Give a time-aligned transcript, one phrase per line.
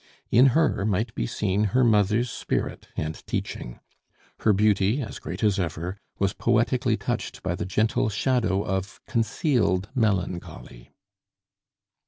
[0.31, 3.79] In her might be seen her mother's spirit and teaching.
[4.39, 9.89] Her beauty, as great as ever, was poetically touched by the gentle shadow of concealed
[9.93, 10.91] melancholy.